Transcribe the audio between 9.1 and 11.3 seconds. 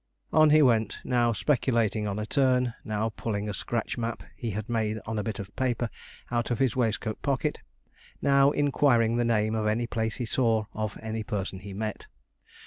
the name of any place he saw of any